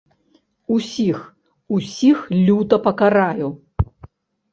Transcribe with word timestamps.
Усіх, 0.75 1.19
усіх 1.77 2.17
люта 2.47 2.79
пакараю! 2.87 3.47